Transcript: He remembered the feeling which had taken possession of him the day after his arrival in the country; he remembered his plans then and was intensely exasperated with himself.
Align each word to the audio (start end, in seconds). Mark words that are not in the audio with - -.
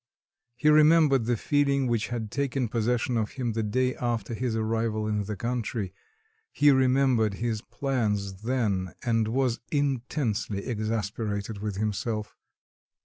He 0.55 0.67
remembered 0.67 1.25
the 1.25 1.37
feeling 1.37 1.85
which 1.85 2.07
had 2.07 2.31
taken 2.31 2.69
possession 2.69 3.17
of 3.17 3.33
him 3.33 3.51
the 3.53 3.61
day 3.61 3.93
after 3.97 4.33
his 4.33 4.55
arrival 4.55 5.05
in 5.07 5.25
the 5.25 5.35
country; 5.35 5.93
he 6.51 6.71
remembered 6.71 7.35
his 7.35 7.61
plans 7.61 8.41
then 8.41 8.95
and 9.03 9.27
was 9.27 9.59
intensely 9.71 10.65
exasperated 10.65 11.59
with 11.59 11.75
himself. 11.75 12.35